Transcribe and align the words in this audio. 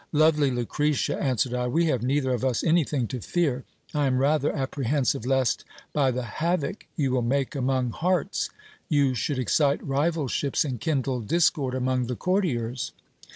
Lovely 0.13 0.49
Lucretia, 0.49 1.21
answered 1.21 1.53
I, 1.53 1.67
we 1.67 1.85
have 1.85 2.01
neither 2.01 2.31
of 2.33 2.43
us 2.43 2.63
anything 2.63 3.05
to 3.09 3.21
fear; 3.21 3.65
I 3.93 4.07
am 4.07 4.17
rather 4.17 4.51
apprehensive 4.51 5.27
lest, 5.27 5.63
by 5.93 6.09
the 6.09 6.23
havoc 6.23 6.87
you 6.95 7.11
will 7.11 7.21
make 7.21 7.53
among 7.53 7.91
hearts, 7.91 8.49
you 8.89 9.13
should 9.13 9.37
excite 9.37 9.85
rivalships 9.85 10.65
and 10.65 10.81
kindle 10.81 11.19
discord 11.19 11.75
among 11.75 12.07
the 12.07 12.15
courtiers. 12.15 12.93